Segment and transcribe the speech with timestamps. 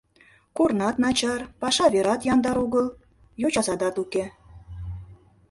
[0.57, 2.85] Корнат начар, паша верат яндар огыл,
[3.41, 4.25] йочасадат уке.